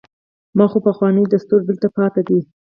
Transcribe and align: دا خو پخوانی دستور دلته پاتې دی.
دا 0.57 0.65
خو 0.71 0.77
پخوانی 0.87 1.23
دستور 1.31 1.61
دلته 1.69 1.87
پاتې 1.97 2.21
دی. 2.27 2.39